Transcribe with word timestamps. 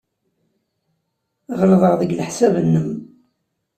Ɣelḍeɣ 1.57 1.93
deg 1.97 2.11
leḥsab-nnem. 2.17 2.89